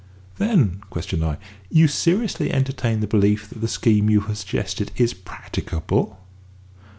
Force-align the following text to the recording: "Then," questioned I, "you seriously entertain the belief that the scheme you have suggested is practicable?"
"Then," 0.39 0.81
questioned 0.89 1.23
I, 1.23 1.37
"you 1.69 1.87
seriously 1.87 2.51
entertain 2.51 3.01
the 3.01 3.05
belief 3.07 3.47
that 3.49 3.59
the 3.61 3.67
scheme 3.67 4.09
you 4.09 4.21
have 4.21 4.39
suggested 4.39 4.91
is 4.95 5.13
practicable?" 5.13 6.17